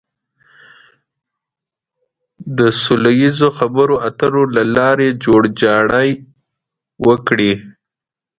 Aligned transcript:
د 2.57 2.59
سوله 2.81 3.11
ييزو 3.21 3.49
خبرو 3.57 3.95
اترو 4.07 4.43
له 4.55 4.63
لارې 4.75 5.09
جوړجاړی 5.23 6.09
وکړي. 7.07 7.53